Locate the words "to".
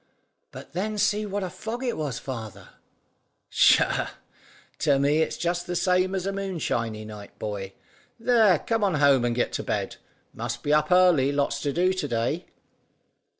4.79-4.97, 9.53-9.63, 11.61-11.71, 11.93-12.07